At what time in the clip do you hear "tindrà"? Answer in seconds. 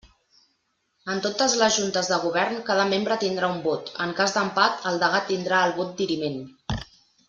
3.27-3.53, 5.33-5.65